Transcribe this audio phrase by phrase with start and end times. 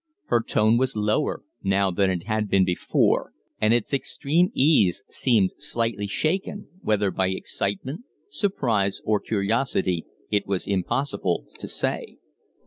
[0.29, 5.51] Her tone was lower now than it had been before, and its extreme ease seemed
[5.59, 12.17] slightly shaken whether by excitement, surprise, or curiosity, it was impossible to say.